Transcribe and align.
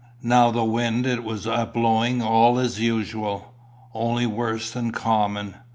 Now 0.23 0.49
the 0.49 0.63
wind 0.65 1.05
it 1.05 1.23
was 1.23 1.45
a 1.45 1.69
blowing 1.71 2.23
all 2.23 2.57
as 2.57 2.79
usual, 2.79 3.53
only 3.93 4.25
worse 4.25 4.71
than 4.71 4.89
common. 4.91 5.53